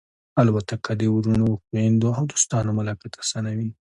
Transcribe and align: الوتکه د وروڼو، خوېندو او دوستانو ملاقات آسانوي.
الوتکه 0.41 0.91
د 0.99 1.01
وروڼو، 1.15 1.49
خوېندو 1.63 2.09
او 2.17 2.23
دوستانو 2.31 2.71
ملاقات 2.79 3.13
آسانوي. 3.23 3.69